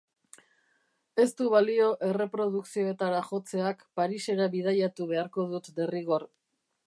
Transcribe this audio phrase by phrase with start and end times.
[1.23, 6.27] Ez du balio erreprodukzioetara jotzeak, Parisera bidaiatu beharko dut derrigor.